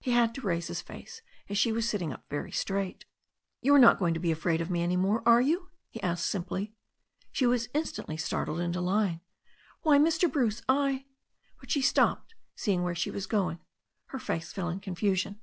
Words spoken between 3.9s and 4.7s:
going to be afraid of